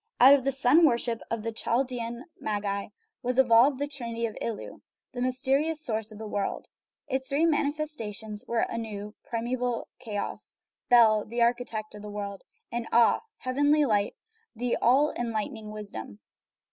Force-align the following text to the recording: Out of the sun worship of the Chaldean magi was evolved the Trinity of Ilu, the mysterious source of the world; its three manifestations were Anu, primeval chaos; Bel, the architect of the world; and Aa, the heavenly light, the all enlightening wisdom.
Out 0.19 0.33
of 0.33 0.43
the 0.43 0.51
sun 0.51 0.83
worship 0.83 1.21
of 1.29 1.43
the 1.43 1.51
Chaldean 1.51 2.25
magi 2.39 2.87
was 3.21 3.37
evolved 3.37 3.77
the 3.77 3.87
Trinity 3.87 4.25
of 4.25 4.35
Ilu, 4.41 4.81
the 5.11 5.21
mysterious 5.21 5.79
source 5.79 6.11
of 6.11 6.17
the 6.17 6.25
world; 6.27 6.67
its 7.07 7.29
three 7.29 7.45
manifestations 7.45 8.43
were 8.47 8.65
Anu, 8.71 9.13
primeval 9.23 9.87
chaos; 9.99 10.55
Bel, 10.89 11.23
the 11.25 11.43
architect 11.43 11.93
of 11.93 12.01
the 12.01 12.09
world; 12.09 12.43
and 12.71 12.87
Aa, 12.91 13.17
the 13.17 13.21
heavenly 13.41 13.85
light, 13.85 14.15
the 14.55 14.75
all 14.81 15.11
enlightening 15.13 15.69
wisdom. 15.69 16.19